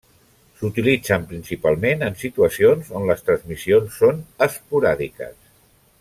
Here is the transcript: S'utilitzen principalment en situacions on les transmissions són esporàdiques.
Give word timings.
S'utilitzen 0.59 1.25
principalment 1.33 2.01
en 2.07 2.17
situacions 2.21 2.89
on 3.01 3.05
les 3.09 3.21
transmissions 3.27 3.99
són 4.01 4.23
esporàdiques. 4.51 5.37